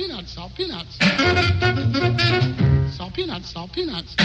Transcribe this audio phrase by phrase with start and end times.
[0.00, 0.96] peanuts, salt peanuts.
[2.96, 4.16] Salt peanuts, salt peanuts.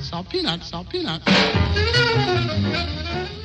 [0.00, 1.26] Salt peanuts, salt peanuts.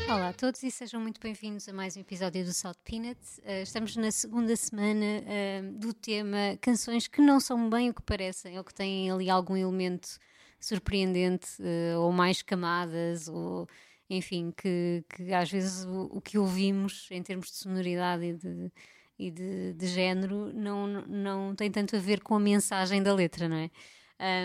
[0.07, 3.39] Olá a todos e sejam muito bem-vindos a mais um episódio do Salt Peanuts.
[3.39, 8.01] Uh, estamos na segunda semana uh, do tema canções que não são bem o que
[8.01, 10.17] parecem ou que têm ali algum elemento
[10.61, 13.67] surpreendente uh, ou mais camadas ou
[14.09, 18.71] enfim, que, que às vezes o, o, que ouvimos em termos de sonoridade e de,
[19.19, 23.49] e de, de género não, não tem tanto a ver com a mensagem da letra,
[23.49, 23.69] não é?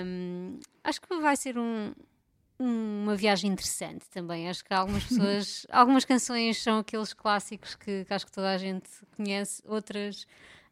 [0.05, 1.93] Um, acho que vai ser um,
[2.59, 4.49] uma viagem interessante também.
[4.49, 8.59] Acho que algumas pessoas, algumas canções são aqueles clássicos que, que, acho que toda a
[8.59, 10.23] gente conhece, outras,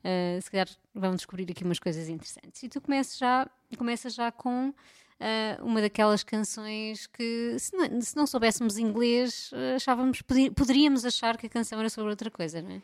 [0.04, 2.62] uh, se calhar, vão descobrir aqui umas coisas interessantes.
[2.62, 4.74] E tu começas já, começas já com uh,
[5.62, 10.22] uma daquelas canções que, se não, se não soubéssemos inglês, achávamos,
[10.54, 12.82] poderíamos achar que a canção era sobre outra coisa, não é?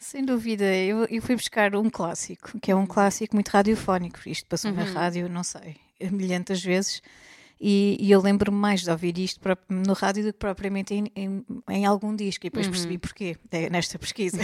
[0.00, 4.18] Sem dúvida, eu, eu fui buscar um clássico, que é um clássico muito radiofónico.
[4.26, 4.78] Isto passou uhum.
[4.78, 5.76] na rádio, não sei,
[6.10, 7.02] milhentas vezes.
[7.60, 11.44] E, e, eu lembro-me mais de ouvir isto no rádio do que propriamente em, em,
[11.68, 12.46] em algum disco.
[12.46, 12.72] E depois uhum.
[12.72, 13.36] percebi porquê,
[13.70, 14.38] nesta pesquisa.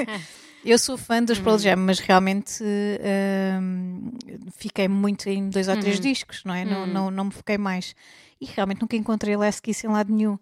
[0.64, 1.44] eu sou fã dos uhum.
[1.44, 6.02] Pearl Jam, mas realmente uh, fiquei muito em dois ou três uhum.
[6.02, 6.64] discos, não é?
[6.64, 6.86] Não, uhum.
[6.86, 7.94] não, não me foquei mais.
[8.40, 10.38] E realmente nunca encontrei Last Kiss em lado nenhum.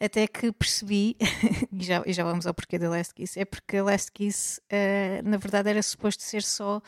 [0.00, 1.14] Até que percebi,
[1.70, 4.60] e já, e já vamos ao porquê da Last Kiss, é porque a Last Kiss,
[4.72, 6.80] uh, na verdade, era suposto ser só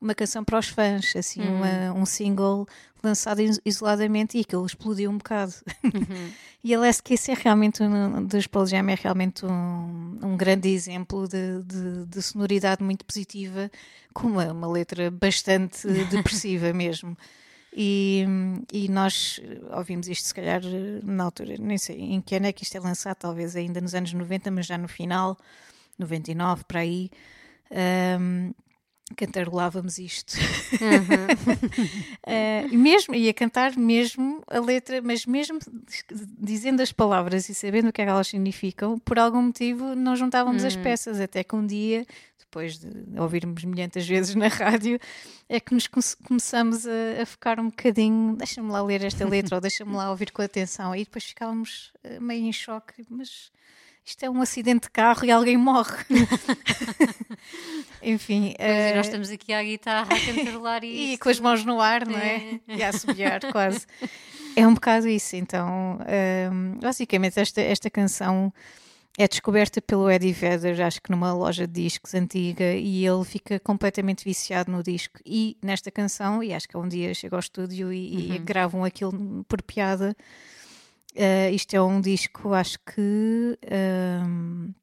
[0.00, 1.56] uma canção para os fãs, assim, uhum.
[1.56, 2.66] uma, um single
[3.02, 5.54] lançado isoladamente e aquilo explodiu um bocado.
[5.82, 6.30] Uhum.
[6.62, 10.68] e a Last Kiss é realmente, um, dos Pearl Jam, é realmente um, um grande
[10.68, 13.70] exemplo de, de, de, sonoridade muito positiva,
[14.12, 17.16] com uma, uma letra bastante depressiva mesmo.
[17.74, 18.26] E,
[18.70, 20.60] e, nós ouvimos isto, se calhar,
[21.02, 23.94] na altura, nem sei em que ano é que isto é lançado, talvez ainda nos
[23.94, 25.38] anos 90, mas já no final,
[25.98, 27.10] 99 para aí.
[28.20, 28.52] Um,
[29.12, 30.34] cantarolávamos isto.
[30.80, 31.54] Uhum.
[32.26, 35.58] uh, mesmo, ia cantar mesmo a letra, mas mesmo
[36.38, 40.16] dizendo as palavras e sabendo o que, é que elas significam, por algum motivo não
[40.16, 40.68] juntávamos uhum.
[40.68, 42.06] as peças, até que um dia,
[42.38, 42.88] depois de
[43.18, 44.98] ouvirmos milhentas vezes na rádio,
[45.48, 49.60] é que nos começamos a, a focar um bocadinho, deixa-me lá ler esta letra ou
[49.60, 53.50] deixa-me lá ouvir com atenção, e depois ficávamos eh, meio em choque, mas
[54.04, 56.04] isto é um acidente de carro e alguém morre.
[58.02, 58.54] Enfim.
[58.58, 58.96] Uh...
[58.96, 61.14] Nós estamos aqui à guitarra a cantarolar e.
[61.14, 62.60] e com as mãos no ar, não é?
[62.68, 62.76] é.
[62.76, 63.86] E a assobiar quase.
[64.56, 65.98] É um bocado isso, então.
[66.00, 68.52] Uh, basicamente, esta, esta canção
[69.18, 73.60] é descoberta pelo Eddie Vedder, acho que numa loja de discos antiga, e ele fica
[73.60, 76.42] completamente viciado no disco e nesta canção.
[76.42, 78.34] E acho que um dia chega ao estúdio e, uhum.
[78.34, 80.16] e gravam aquilo por piada
[81.14, 83.58] Uh, isto é um disco, acho que.
[83.64, 84.74] Uh,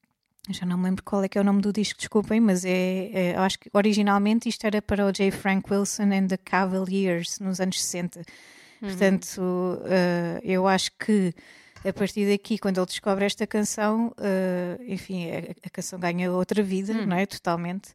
[0.51, 3.11] já não me lembro qual é que é o nome do disco, desculpem, mas é,
[3.13, 5.29] é acho que originalmente isto era para o J.
[5.29, 8.19] Frank Wilson and the Cavaliers nos anos 60.
[8.19, 8.89] Uhum.
[8.89, 11.33] Portanto, uh, eu acho que
[11.87, 14.13] a partir daqui, quando ele descobre esta canção,
[14.85, 17.05] enfim, a, a, canção ganha outra vida, uhum.
[17.05, 17.25] não é?
[17.25, 17.93] Totalmente.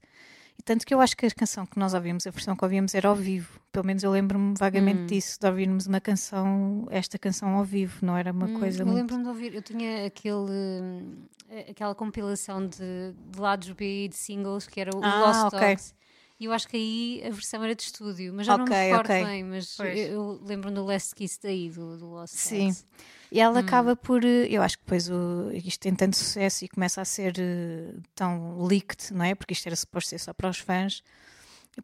[0.58, 2.94] E tanto que eu acho que a canção que nós ouvimos, a versão que ouvimos
[2.94, 3.60] era ao vivo.
[3.72, 5.06] Pelo menos eu lembro-me vagamente hum.
[5.06, 8.86] disso, de ouvirmos uma canção, esta canção ao vivo, não era uma hum, coisa eu
[8.86, 8.98] muito...
[8.98, 11.26] lembro-me de ouvir, eu tinha aquele,
[11.68, 15.70] aquela compilação de, de lados B e de singles que era o ah, Lost okay.
[15.70, 15.94] Dogs.
[16.38, 18.84] E eu acho que aí a versão era de estúdio, mas já okay, não me
[18.86, 19.24] recordo okay.
[19.24, 22.66] bem, mas eu, eu lembro-me do Last Kiss daí, do, do Lost Sim.
[22.66, 22.86] Dogs.
[23.34, 23.64] E ela hum.
[23.64, 24.24] acaba por.
[24.24, 28.00] Eh, eu acho que depois o, isto tem tanto sucesso e começa a ser uh,
[28.14, 29.34] tão leaked, não é?
[29.34, 31.02] Porque isto era suposto ser só para os fãs,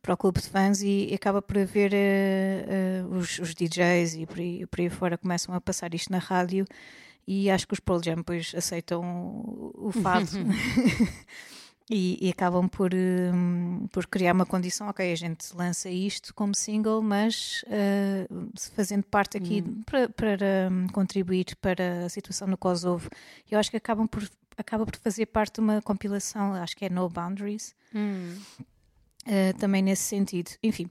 [0.01, 4.27] para o clube de fãs, e, acaba por haver uh, uh, os, os, DJs e
[4.27, 6.65] por aí, por aí fora começam a passar isto na rádio.
[7.27, 10.31] E acho que os Pearl Jam depois aceitam o, o fado.
[11.93, 16.55] E, e, acabam por, um, por criar uma condição, ok, a gente lança isto como
[16.55, 19.83] single, mas uh, fazendo parte aqui hum.
[19.85, 23.11] para, para um, contribuir para a situação no Kosovo.
[23.51, 24.23] Eu acho que acabam por,
[24.57, 28.37] acaba por fazer parte de uma compilação, acho que é No Boundaries, hum.
[29.27, 30.53] uh, também nesse sentido.
[30.63, 30.89] Enfim,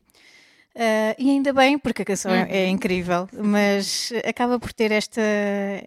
[0.76, 2.72] Uh, e ainda bem, porque a canção é, é uhum.
[2.72, 5.22] incrível, mas acaba por ter esta,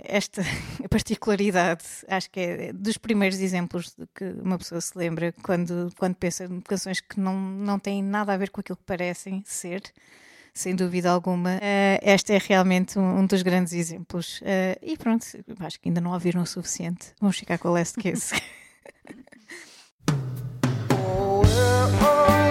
[0.04, 0.42] esta
[0.90, 1.84] particularidade.
[2.08, 6.44] Acho que é dos primeiros exemplos de que uma pessoa se lembra quando, quando pensa
[6.44, 9.82] em canções que não, não têm nada a ver com aquilo que parecem ser,
[10.52, 11.56] sem dúvida alguma.
[11.56, 14.40] Uh, esta é realmente um, um dos grandes exemplos.
[14.40, 15.24] Uh, e pronto,
[15.60, 17.14] acho que ainda não ouviram o suficiente.
[17.20, 18.30] Vamos ficar com o Last Kiss.
[18.30, 18.40] foi
[21.62, 22.41] mesmo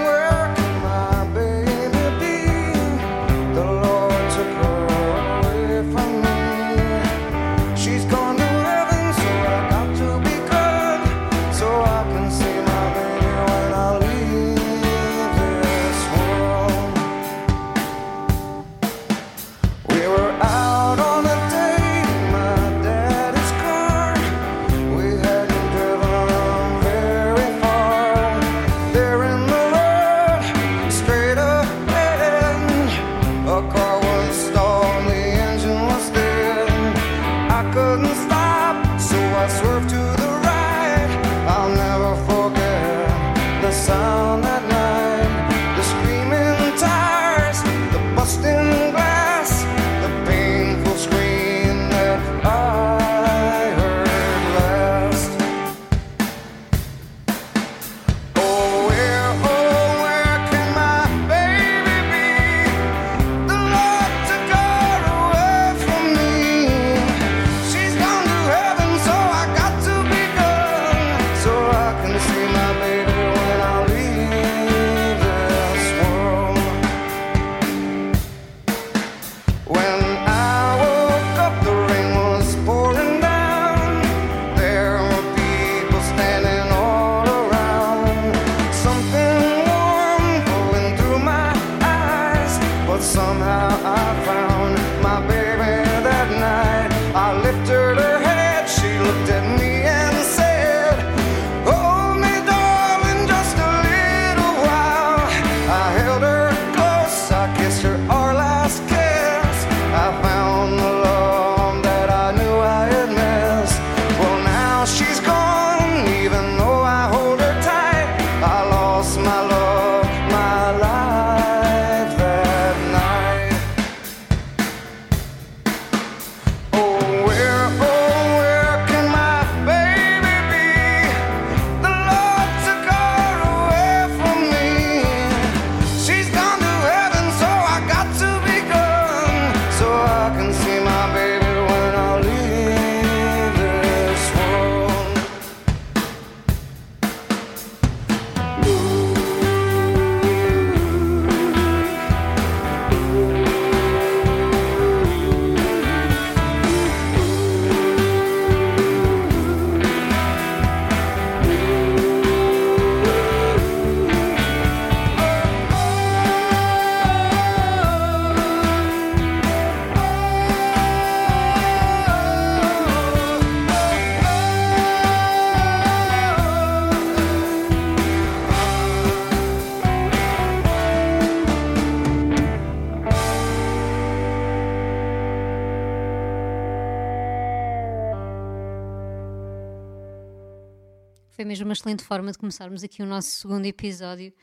[191.71, 194.33] uma excelente forma de começarmos aqui o nosso segundo episódio.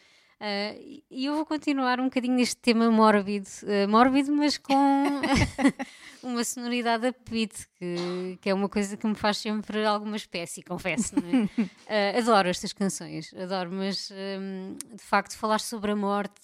[0.41, 4.73] Uh, e eu vou continuar um bocadinho neste tema mórbido, uh, mórbido, mas com
[6.23, 11.17] uma sonoridade upbeat, que, que é uma coisa que me faz sempre alguma espécie, confesso.
[11.17, 12.15] É?
[12.15, 16.41] Uh, adoro estas canções, adoro, mas um, de facto falar sobre a morte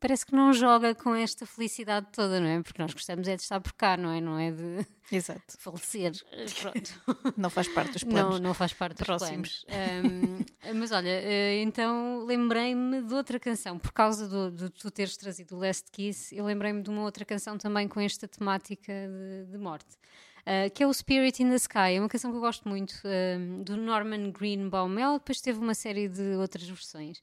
[0.00, 2.62] parece que não joga com esta felicidade toda, não é?
[2.62, 4.20] Porque nós gostamos é de estar por cá, não é?
[4.20, 5.42] Não é de Exato.
[5.58, 6.12] falecer.
[6.60, 7.34] Pronto.
[7.36, 8.34] Não faz parte dos planos.
[8.34, 9.64] Não, não faz parte dos Próximos.
[9.64, 10.46] planos.
[10.72, 15.16] Um, mas olha, eh, então lembrei-me de outra canção, por causa do, de tu teres
[15.16, 19.52] trazido o Last Kiss, eu lembrei-me de uma outra canção também com esta temática de,
[19.52, 19.96] de morte.
[20.40, 22.94] Uh, que é o Spirit in the Sky, é uma canção que eu gosto muito,
[23.04, 24.98] um, do Norman Greenbaum.
[24.98, 27.22] Ela depois teve uma série de outras versões.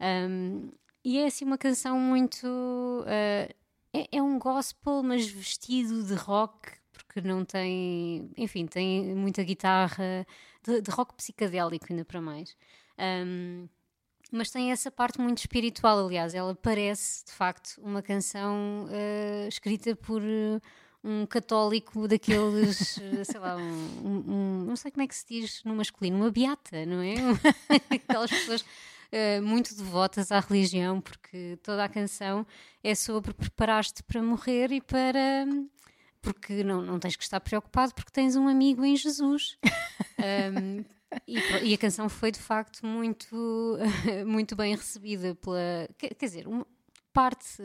[0.00, 0.72] Um,
[1.06, 2.44] e é assim uma canção muito.
[2.48, 3.54] Uh,
[3.92, 8.28] é, é, um gospel, mas vestido de rock, porque não tem.
[8.36, 10.26] Enfim, tem muita guitarra,
[10.64, 12.56] de, de rock psicadélico, ainda para mais.
[12.98, 13.68] Um,
[14.32, 16.34] mas tem essa parte muito espiritual, aliás.
[16.34, 20.20] Ela parece, de facto, uma canção uh, escrita por.
[20.20, 20.60] Uh,
[21.04, 25.76] um católico daqueles, sei lá, um, um, não sei como é que se diz no
[25.76, 27.14] masculino, uma beata, não é?
[27.94, 28.64] Aquelas pessoas
[29.12, 32.46] uh, muito devotas à religião, porque toda a canção
[32.82, 35.46] é sobre preparar-te para morrer e para.
[36.20, 39.58] Porque não, não tens que estar preocupado, porque tens um amigo em Jesus.
[40.54, 40.84] um,
[41.26, 43.78] e, e, a canção foi de facto muito,
[44.26, 45.88] muito bem recebida pela.
[45.96, 46.66] Quer, quer dizer, uma,
[47.16, 47.62] parte,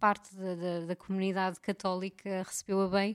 [0.00, 3.14] parte da, da, da, comunidade católica recebeu-a bem,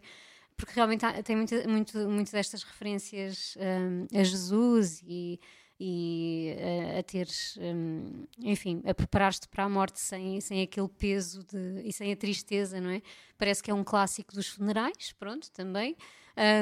[0.56, 5.40] porque realmente há, tem muito, muito, muito destas referências um, a Jesus e
[5.80, 6.56] e
[6.96, 11.82] a, a teres, um, enfim, a preparar-te para a morte sem, sem aquele peso de,
[11.84, 13.02] e sem a tristeza, não é?
[13.38, 15.96] Parece que é um clássico dos funerais, pronto, também.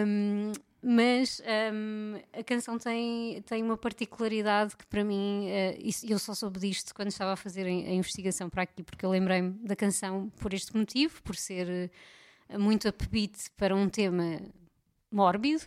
[0.06, 1.42] Um, mas
[1.74, 6.94] um, a canção tem, tem uma particularidade que para mim, uh, eu só soube disto
[6.94, 10.76] quando estava a fazer a, investigação para aqui, porque eu lembrei-me da canção por este
[10.78, 11.90] motivo, por ser
[12.50, 14.40] uh, muito upbeat para um tema
[15.12, 15.64] mórbido,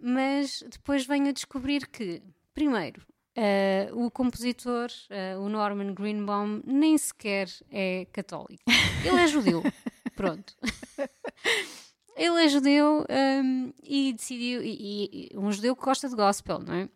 [0.00, 2.22] mas depois venho a descobrir que
[2.56, 3.02] Primeiro,
[3.36, 8.62] uh, o compositor, uh, o Norman Greenbaum, nem sequer é católico.
[9.04, 9.62] Ele é judeu.
[10.16, 10.56] Pronto.
[12.16, 14.62] Ele é judeu um, e decidiu.
[14.62, 16.88] E, e, um judeu que gosta de gospel, não é?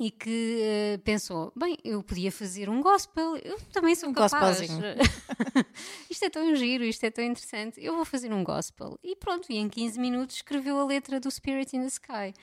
[0.00, 4.58] E que uh, pensou: bem, eu podia fazer um gospel, eu também sou um capaz.
[6.10, 8.98] isto é tão giro, isto é tão interessante, eu vou fazer um gospel.
[9.00, 12.34] E pronto, e em 15 minutos escreveu a letra do Spirit in the Sky.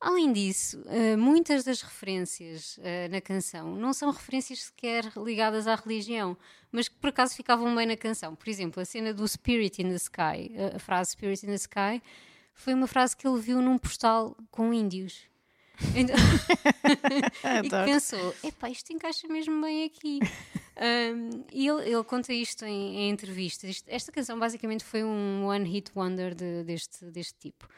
[0.00, 5.74] Além disso, eh, muitas das referências eh, na canção não são referências sequer ligadas à
[5.74, 6.36] religião,
[6.70, 8.36] mas que por acaso ficavam bem na canção.
[8.36, 12.00] Por exemplo, a cena do Spirit in the Sky, a frase Spirit in the Sky,
[12.54, 15.28] foi uma frase que ele viu num postal com índios.
[15.94, 16.16] Então,
[17.64, 20.20] e que pensou: epá, isto encaixa mesmo bem aqui.
[20.78, 23.82] Um, e ele, ele, conta isto em, em entrevistas.
[23.88, 27.68] Esta canção basicamente foi um one hit wonder de, deste, deste tipo.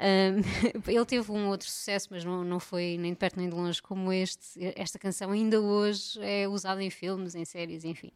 [0.00, 0.40] Um,
[0.90, 3.82] ele teve um outro sucesso, mas não, não foi nem de perto nem de longe
[3.82, 4.58] como este.
[4.74, 8.10] Esta canção ainda hoje é usada em filmes, em séries, enfim.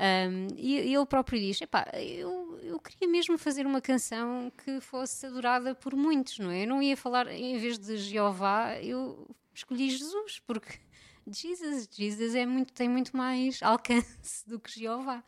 [0.00, 5.26] Um, e, ele próprio diz: Epá, eu, eu queria mesmo fazer uma canção que fosse
[5.26, 6.64] adorada por muitos, não é?
[6.64, 10.78] Eu não ia falar, em vez de Jeová, eu escolhi Jesus, porque
[11.26, 15.22] Jesus, Jesus é muito, tem muito mais alcance do que Jeová.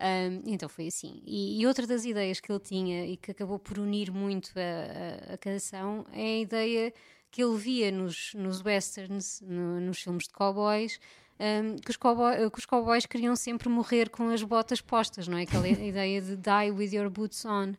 [0.00, 1.22] Um, então foi assim.
[1.26, 5.30] E, e, outra das ideias que ele tinha e que acabou por unir muito a,
[5.30, 6.94] a, a canção é a ideia
[7.30, 10.98] que ele via nos, nos westerns, no, nos filmes de cowboys,
[11.38, 15.38] um, que, os cowboy, que os cowboys queriam sempre morrer com as botas postas, não
[15.38, 15.42] é?
[15.42, 17.74] Aquela ideia de die with your boots on.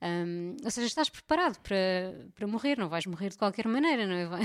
[0.00, 4.14] Um, ou seja, estás preparado para, para morrer, não vais morrer de qualquer maneira, não
[4.14, 4.40] é?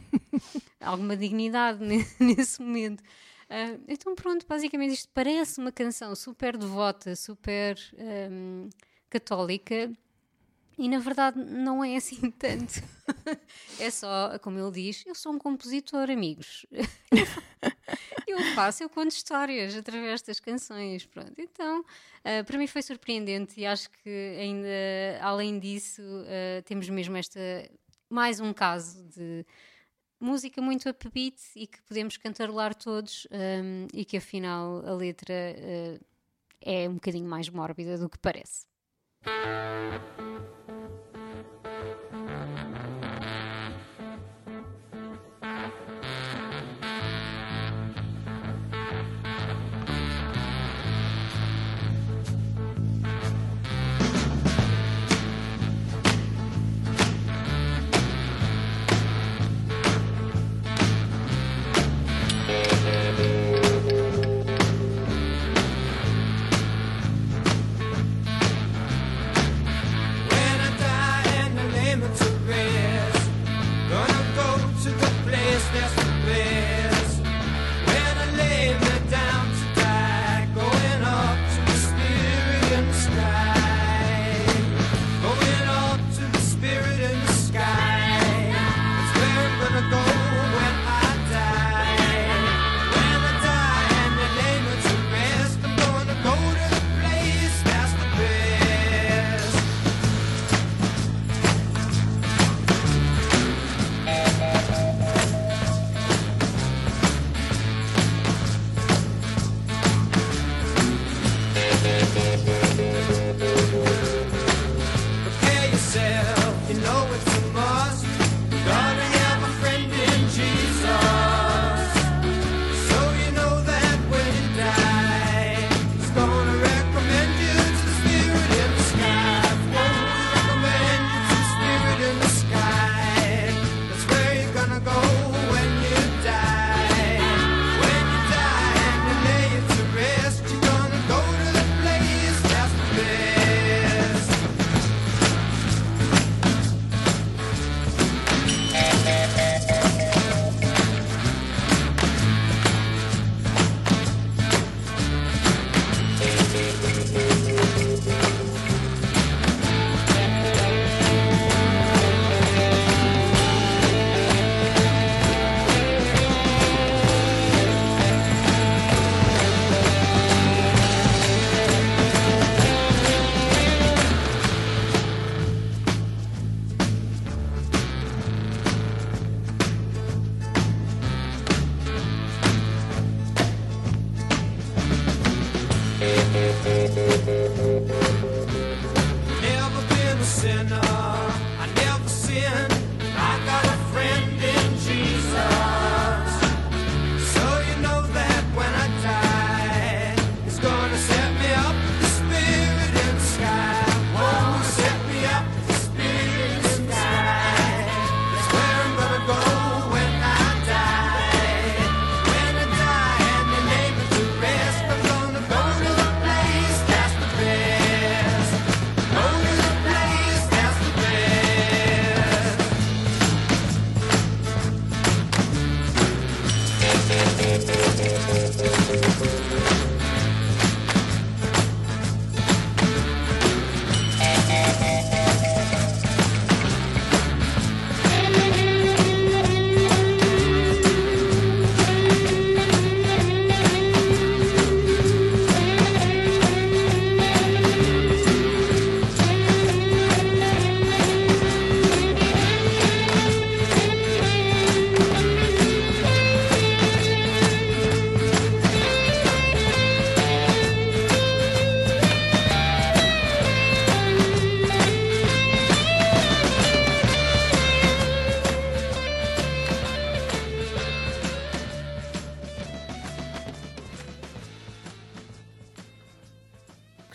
[0.80, 1.80] Alguma dignidade
[2.20, 3.02] nesse momento.
[3.48, 7.76] Uh, então, pronto, basicamente isto parece uma canção super devota, super
[8.30, 8.68] um,
[9.08, 9.90] católica.
[10.78, 12.82] E na verdade não é assim tanto.
[13.80, 16.66] é só, como ele diz, eu sou um compositor, amigos.
[18.28, 21.06] eu faço, eu conto histórias através das canções.
[21.06, 21.32] Pronto.
[21.38, 24.68] Então, uh, para mim foi surpreendente e acho que ainda,
[25.22, 27.40] além disso, uh, temos mesmo esta
[28.08, 29.44] mais um caso de
[30.20, 36.04] música muito upbeat e que podemos cantarolar todos um, e que afinal a letra uh,
[36.60, 38.66] é um bocadinho mais mórbida do que parece.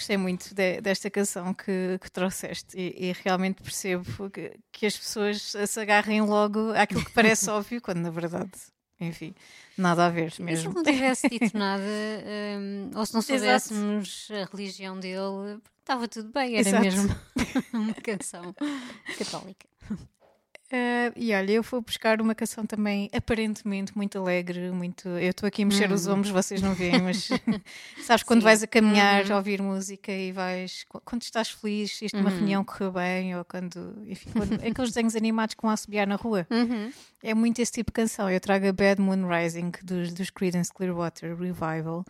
[0.01, 4.97] Gostei muito de- desta canção que, que trouxeste e, e realmente percebo que, que as
[4.97, 8.49] pessoas se agarrem logo àquilo que parece óbvio, quando na verdade,
[8.99, 9.35] enfim,
[9.77, 10.69] nada a ver se mesmo.
[10.71, 13.67] ele não tivesse dito nada, hum, ou se não Exato.
[13.67, 16.83] soubéssemos a religião dele, estava tudo bem, era Exato.
[16.83, 17.15] mesmo
[17.71, 18.55] uma canção
[19.19, 19.67] católica.
[20.73, 25.07] Ah, e olha, eu vou buscar uma canção também aparentemente muito alegre, muito.
[25.09, 27.27] Eu estou aqui a mexer os ombros, vocês não veem, mas
[28.03, 28.45] sabes quando Sim.
[28.45, 30.85] vais a caminhar, a ouvir música e vais.
[30.87, 34.01] qu- Quando estás feliz, isto numa reunião correu bem, ou quando.
[34.07, 36.47] Enfim, quando, aqueles desenhos animados que vão a assobiar na rua.
[36.49, 36.91] Uhum.
[37.21, 38.29] É muito esse tipo de canção.
[38.29, 42.05] Eu trago a Bad Moon Rising dos, dos Creedence Clearwater Revival.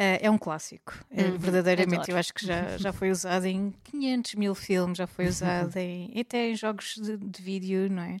[0.00, 0.94] Eh, é um clássico.
[1.10, 2.12] É, Uhum, verdadeiramente, adoro.
[2.12, 6.12] eu acho que já, já foi usado em 500 mil filmes, já foi usado em,
[6.20, 8.18] até em jogos de, de vídeo, não é?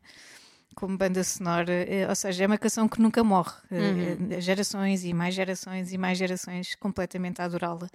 [0.74, 1.72] Como banda sonora.
[1.72, 3.52] eh, ou seja, é uma canção que nunca morre.
[3.70, 7.88] Eh, gerações e mais gerações e mais gerações completamente a adorá-la.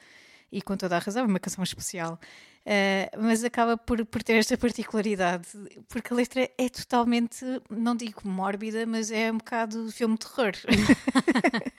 [0.54, 2.20] E com toda a razão, é uma canção especial.
[2.66, 5.48] Eh, mas acaba por, por ter esta particularidade,
[5.90, 10.54] porque a letra é totalmente, não digo mórbida, mas é um bocado filme de terror.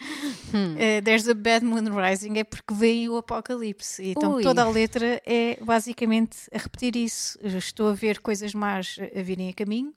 [0.78, 4.04] Eh, There's a Bad Moon Rising é porque vem o apocalipse.
[4.04, 4.42] Então Ui.
[4.42, 7.36] toda a letra é basicamente a repetir isso.
[7.42, 9.92] Eu estou a ver coisas más a virem a caminho.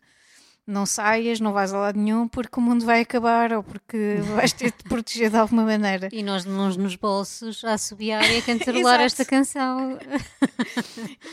[0.67, 4.51] Não saias, não vais a lado nenhum porque o mundo vai acabar ou porque vais
[4.51, 6.09] ter de te proteger de alguma maneira.
[6.11, 9.97] E nós de mãos nos bolsos a assobiar e a cantarolar esta canção.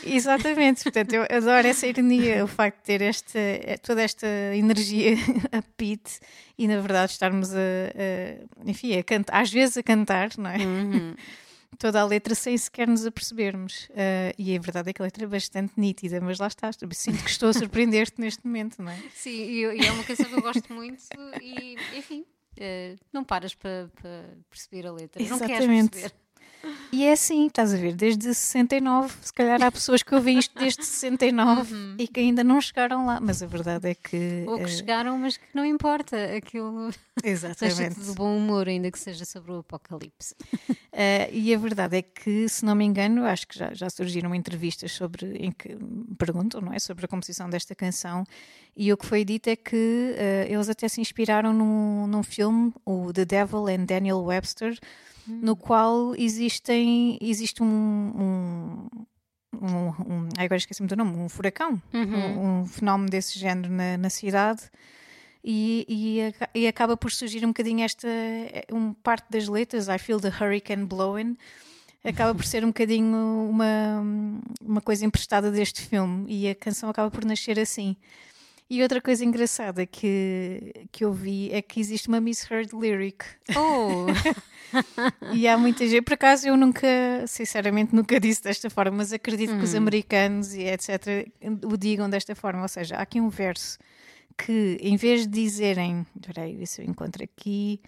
[0.03, 3.39] Exatamente, portanto, eu adoro essa ironia, o facto de ter esta,
[3.81, 5.15] toda esta energia
[5.57, 6.19] upbeat
[6.57, 10.57] e na verdade estarmos a, a- enfim, a cantar, às vezes a cantar, não é?
[10.57, 11.15] Uhum.
[11.77, 13.89] Toda a letra sem sequer nos apercebermos.
[13.95, 17.23] Ah, e a verdade é que a letra é bastante nítida, mas lá está, sinto
[17.23, 18.97] que estou a surpreender-te neste momento, não é?
[19.13, 21.03] Sim, e, é uma canção que eu gosto muito
[21.41, 22.25] e, enfim,
[22.57, 25.21] eh, não paras para para perceber a letra.
[25.23, 25.89] Não queres Exatamente.
[25.91, 26.24] perceber.
[26.91, 30.57] E é assim, estás a ver, desde 69, se calhar há pessoas que ouvem isto
[30.57, 34.45] desde 69 e que ainda não chegaram lá, mas a verdade é que.
[34.47, 36.15] Ou que ah, chegaram, mas que não importa.
[36.35, 37.99] Aquilo seja exatamente.
[37.99, 40.35] de bom humor, ainda que seja sobre o apocalipse.
[40.69, 44.33] Uh, e a verdade é que, se não me engano, acho que já, já surgiram
[44.33, 45.77] entrevistas sobre em que
[46.17, 48.23] perguntam, não é, sobre a composição desta canção.
[48.77, 52.73] E o que foi dito é que uh, eles até se inspiraram num, num filme,
[52.85, 54.77] o The Devil and Daniel Webster,
[55.27, 58.87] no qual existem existe um, um,
[59.53, 64.63] um, agora esqueci-me do nome, um furacão, um, um fenómeno desse género na, na cidade.
[65.47, 68.07] E, e, e acaba por surgir um bocadinho esta
[68.71, 71.37] um parte das letras, I feel the hurricane blowing,
[72.03, 74.03] acaba por ser um bocadinho uma,
[74.59, 77.95] uma coisa emprestada deste filme e a canção acaba por nascer assim.
[78.67, 83.25] E outra coisa engraçada que, que eu vi é que existe uma misheard lyric.
[83.55, 84.05] Oh!
[85.31, 86.87] E há muita gente, por acaso eu nunca,
[87.27, 91.31] sinceramente, nunca disse desta forma, mas acredito que os americanos e etc.
[91.63, 92.61] o digam desta forma.
[92.63, 93.77] Ou seja, há aqui um verso
[94.37, 97.79] que, em vez de dizerem, peraí, ver se eu encontro aqui,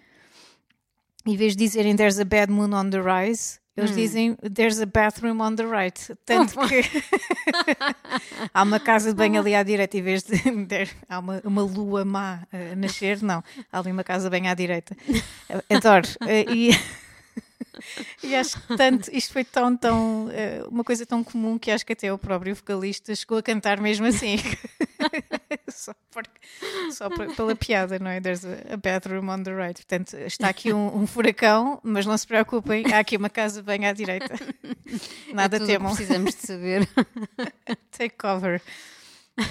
[1.26, 4.86] em vez de dizerem there's a bad moon on the rise, eles dizem there's a
[4.86, 6.14] bathroom on the right.
[6.24, 6.82] Tanto que
[8.52, 10.36] há uma casa de banho ali à direita, em vez de
[11.08, 14.54] há uma, uma lua má a nascer, não, há ali uma casa de banho à
[14.54, 14.96] direita.
[15.70, 16.08] Adoro.
[16.26, 16.70] Eh, E
[18.22, 21.86] E acho que tanto, isto foi tão, tão, eh, uma coisa tão comum que acho
[21.86, 24.36] que até o próprio vocalista chegou a cantar mesmo assim.
[25.78, 26.40] Só, porque-
[26.92, 28.20] só pela piada, não é?
[28.20, 29.74] There's a, bathroom on the right.
[29.74, 33.86] Portanto, está aqui um, um furacão, mas não se preocupem, há aqui uma casa bem
[33.86, 34.34] à direita.
[35.32, 35.94] Nada é temam.
[35.94, 36.88] precisamos de saber.
[37.96, 38.60] Take cover.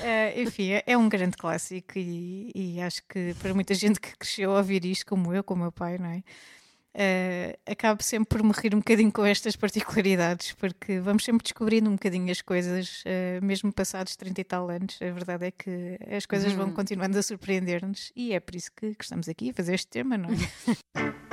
[0.03, 4.17] Eh, enfim, é, é um grande clássico e, e acho que para muita gente que
[4.17, 6.23] cresceu a ouvir isto, como eu, como o meu pai, não é?
[6.99, 11.91] Eh, acabo sempre por me rir um bocadinho com estas particularidades, porque vamos sempre descobrindo
[11.91, 14.97] um bocadinho as coisas, eh, mesmo passados 30 e tal anos.
[14.99, 18.95] A verdade é que as coisas vão continuando a surpreender-nos e é por isso que,
[18.95, 20.33] que estamos aqui a fazer este tema, não é?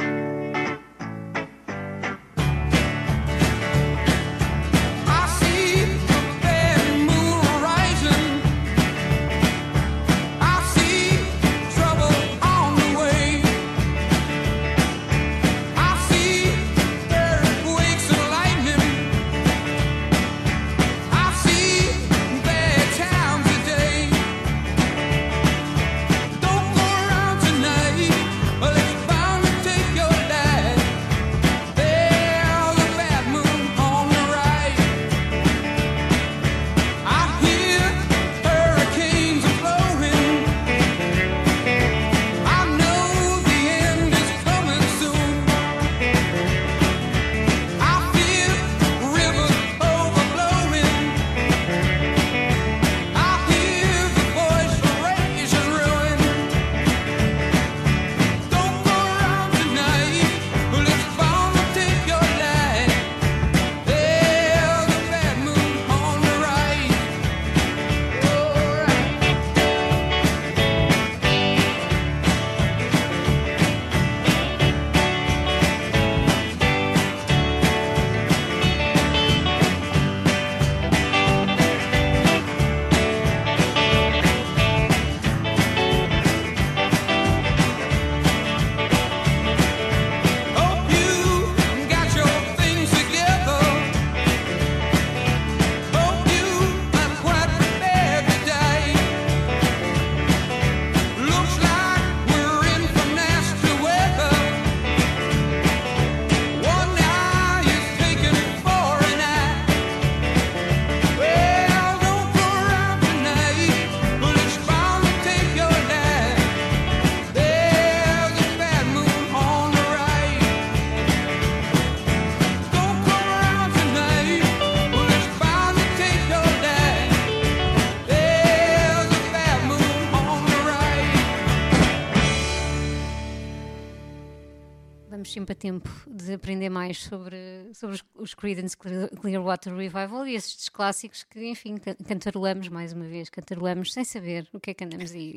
[135.84, 137.36] tempo de aprender mais sobre,
[137.74, 143.04] sobre os, Creedence Clear- Clearwater Revival e esses clássicos que, enfim, can- cantarolamos mais uma
[143.06, 145.36] vez, cantarolamos sem saber o que é que andamos aí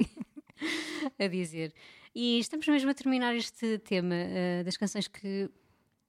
[1.19, 1.73] a dizer.
[2.15, 5.49] E estamos mesmo a terminar este tema eh, das canções que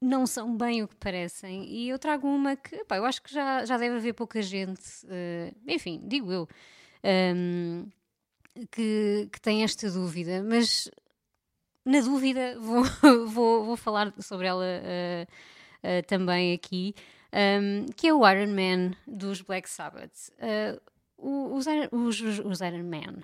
[0.01, 1.65] não são bem o que parecem.
[1.65, 4.81] E eu trago uma que, pá, eu acho que já, já deve haver pouca gente,
[5.09, 6.49] eh, enfim, digo eu,
[7.03, 7.85] ehm,
[8.71, 10.91] que, que tem esta dúvida, mas
[11.91, 12.85] na dúvida vou,
[13.27, 15.27] vou, vou falar sobre ela eh,
[15.83, 16.95] eh, também aqui,
[17.33, 20.31] ehm, que é o Iron Man dos Black Sabbath.
[21.21, 23.23] O- os, os, os- Iron Man,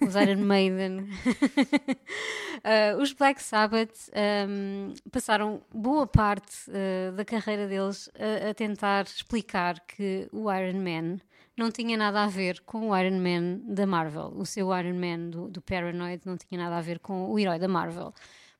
[0.00, 1.08] os Iron Maiden,
[3.00, 6.68] os Black Sabbath ehm, passaram boa parte
[7.14, 11.18] da carreira deles a, a tentar explicar que o Iron Man
[11.58, 14.32] não tinha nada a ver com o Iron Man da Marvel.
[14.36, 17.58] O seu Iron Man do, do Paranoid não tinha nada a ver com o herói
[17.58, 18.12] da Marvel.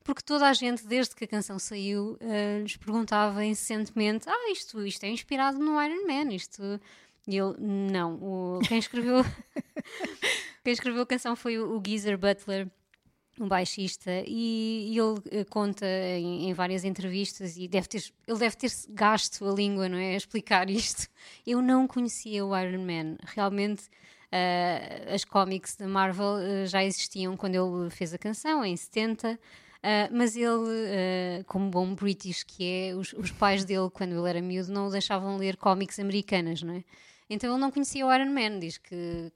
[0.03, 4.85] Porque toda a gente, desde que a canção saiu, eh, lhes perguntava incessantemente: Ah, isto,
[4.85, 6.33] isto é inspirado no Iron Man.
[6.33, 6.79] Isto.
[7.27, 8.15] E eu, não.
[8.15, 9.23] O, quem, escreveu,
[10.63, 12.67] quem escreveu a canção foi o, o Geezer Butler,
[13.39, 18.55] um baixista, e, ele eh, conta em, em várias entrevistas e deve ter, ele deve
[18.57, 20.13] ter gasto a língua, não é?
[20.13, 21.07] A explicar isto.
[21.45, 23.17] Eu não conhecia o Iron Man.
[23.23, 23.83] Realmente,
[24.31, 29.39] eh, as cómics da Marvel eh, já existiam quando ele fez a canção, em 70.
[29.79, 34.29] Uh, mas ele, uh, como bom British que é, os, os pais dele, quando ele
[34.29, 36.83] era miúdo, não o deixavam ler cómics americanas, não é?
[37.29, 39.31] Então ele não conhecia o Iron Man, diz que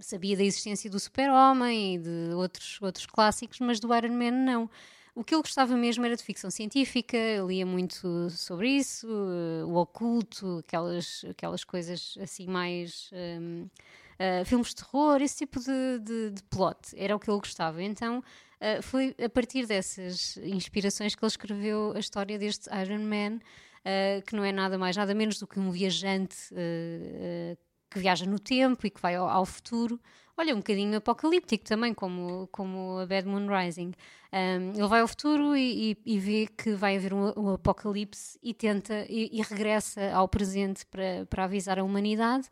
[0.00, 4.70] sabia da existência do Super-Homem e de outros, outros clássicos, mas do Iron Man não.
[5.14, 9.76] O que ele gostava mesmo era de ficção científica, lia muito sobre isso, uh, o
[9.76, 13.10] oculto, aquelas, aquelas coisas assim mais.
[13.12, 17.38] um, uh, filmes de terror, esse tipo de, de, de plot, era o que ele
[17.38, 17.82] gostava.
[17.82, 18.22] Então
[18.64, 23.40] Uh, foi a partir dessas inspirações que ele escreveu a história deste Iron Man,
[23.84, 27.56] uh, que não é nada mais, nada menos do que um viajante uh,
[27.90, 30.00] que viaja no tempo e que vai ao, ao, futuro.
[30.36, 33.92] Olha, um bocadinho apocalíptico também, como, como a Bad Moon Rising.
[34.32, 38.36] Um, ele vai ao futuro e, e, e, vê que vai haver um, um apocalipse
[38.42, 42.48] e tenta e, e, regressa ao presente para, para avisar a humanidade.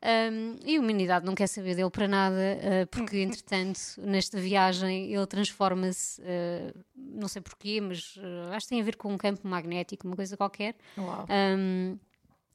[0.00, 5.12] Um, e a humanidade não quer saber dele para nada, uh, porque entretanto, nesta viagem,
[5.12, 9.18] ele transforma-se, uh, não sei porquê, mas uh, acho que tem a ver com um
[9.18, 10.76] campo magnético, uma coisa qualquer.
[10.96, 11.98] Um,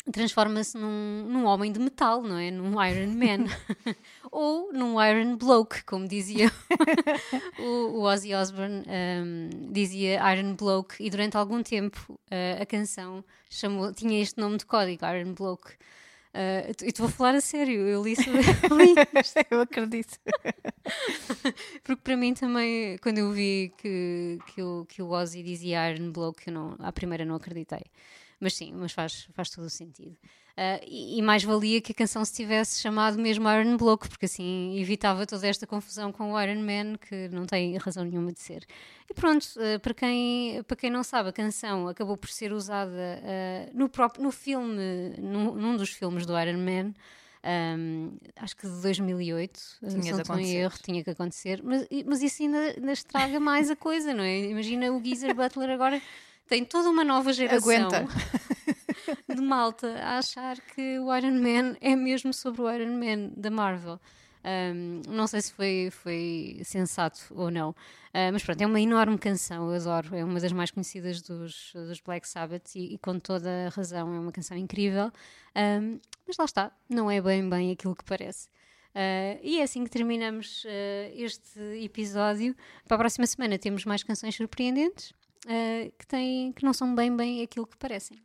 [0.09, 2.49] transforma-se num, num, homem de metal, não é?
[2.49, 3.45] Num Iron Man.
[4.31, 6.49] Ou num Iron Bloke, como dizia
[7.59, 12.19] o, o, Ozzy Osbourne, um, dizia Iron Bloke, e durante algum tempo
[12.59, 15.73] a canção chamou, tinha este nome de código, Iron Bloke.
[16.33, 18.41] Uh, e estou a falar a sério, eu li sobre
[19.51, 20.17] Eu acredito.
[21.83, 26.11] Porque para mim também, quando eu vi que, que, o, que o Ozzy dizia Iron
[26.11, 27.83] Bloke, eu não, à primeira não acreditei.
[28.39, 30.17] Mas sim, mas faz, faz todo o sentido.
[30.53, 34.27] Uh, e, e, mais valia que a canção se tivesse chamado mesmo Iron Bloke, porque
[34.27, 38.39] assim evitava toda esta confusão com o Iron Man, que não tem razão nenhuma de
[38.39, 38.63] ser.
[39.09, 42.91] E pronto, uh, para, quem, para quem não sabe, a canção acabou por ser usada
[42.91, 46.93] uh, no, próprio, no filme, num, num dos filmes do Iron Man.
[47.45, 52.41] Um, acho que de 2008, tinha não em erro, tinha que acontecer, mas, mas isso
[52.41, 54.45] ainda, ainda estraga mais a coisa, não é?
[54.45, 56.01] Imagina o Geezer Butler agora
[56.47, 57.87] tem toda uma nova geração.
[57.87, 58.07] Aguenta
[59.27, 63.49] de malta a achar que o Iron Man é mesmo sobre o Iron Man da
[63.49, 63.99] Marvel.
[64.43, 69.17] Um, não sei se foi, foi sensato ou não, uh, mas pronto, é uma enorme
[69.17, 73.17] canção, eu adoro, é uma das mais conhecidas dos, dos Black Sabbath e, e com
[73.19, 75.09] toda a razão é uma canção incrível,
[75.55, 78.49] um, mas lá está, não é bem bem aquilo que parece.
[78.89, 82.53] Uh, e é assim que terminamos uh, este episódio.
[82.85, 85.13] Para a próxima semana temos mais canções surpreendentes
[85.97, 88.17] que, têm, que não são bem bem aquilo que parecem.